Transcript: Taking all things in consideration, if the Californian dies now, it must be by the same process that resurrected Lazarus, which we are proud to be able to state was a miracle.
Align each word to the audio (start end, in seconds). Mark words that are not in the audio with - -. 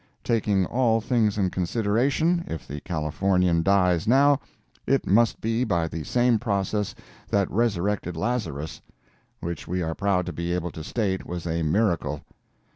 Taking 0.23 0.65
all 0.65 0.99
things 0.99 1.37
in 1.37 1.51
consideration, 1.51 2.43
if 2.47 2.67
the 2.67 2.81
Californian 2.81 3.61
dies 3.61 4.07
now, 4.07 4.39
it 4.87 5.05
must 5.05 5.39
be 5.41 5.63
by 5.63 5.87
the 5.87 6.03
same 6.03 6.39
process 6.39 6.95
that 7.29 7.51
resurrected 7.51 8.17
Lazarus, 8.17 8.81
which 9.41 9.67
we 9.67 9.83
are 9.83 9.93
proud 9.93 10.25
to 10.25 10.33
be 10.33 10.53
able 10.55 10.71
to 10.71 10.83
state 10.83 11.27
was 11.27 11.45
a 11.45 11.61
miracle. 11.61 12.23